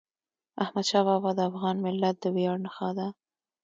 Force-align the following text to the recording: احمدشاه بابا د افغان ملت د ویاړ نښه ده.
احمدشاه 0.63 1.03
بابا 1.07 1.31
د 1.35 1.39
افغان 1.49 1.75
ملت 1.85 2.15
د 2.21 2.25
ویاړ 2.35 2.57
نښه 2.65 2.89
ده. 2.97 3.07